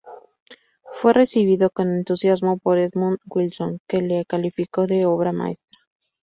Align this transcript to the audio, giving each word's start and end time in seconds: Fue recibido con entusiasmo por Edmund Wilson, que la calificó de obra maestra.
Fue 0.93 1.13
recibido 1.13 1.69
con 1.69 1.89
entusiasmo 1.93 2.57
por 2.57 2.79
Edmund 2.79 3.19
Wilson, 3.27 3.81
que 3.87 4.01
la 4.01 4.25
calificó 4.25 4.87
de 4.87 5.05
obra 5.05 5.31
maestra. 5.31 5.77